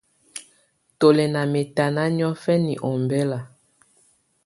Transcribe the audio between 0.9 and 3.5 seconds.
Tù lɛ̀ ná mɛtana niɔ̀fɛna ɔmbɛla.